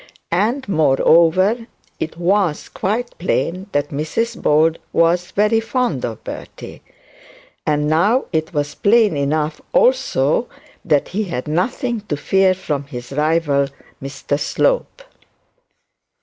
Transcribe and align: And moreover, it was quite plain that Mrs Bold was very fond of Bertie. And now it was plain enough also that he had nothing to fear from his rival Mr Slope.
And 0.33 0.67
moreover, 0.67 1.67
it 1.99 2.17
was 2.17 2.69
quite 2.69 3.15
plain 3.19 3.67
that 3.71 3.89
Mrs 3.91 4.41
Bold 4.41 4.79
was 4.91 5.29
very 5.29 5.59
fond 5.59 6.03
of 6.03 6.23
Bertie. 6.23 6.81
And 7.67 7.87
now 7.87 8.25
it 8.33 8.51
was 8.51 8.73
plain 8.73 9.15
enough 9.15 9.61
also 9.73 10.47
that 10.83 11.09
he 11.09 11.25
had 11.25 11.47
nothing 11.47 12.01
to 12.09 12.17
fear 12.17 12.55
from 12.55 12.85
his 12.85 13.11
rival 13.11 13.67
Mr 14.01 14.39
Slope. 14.39 15.03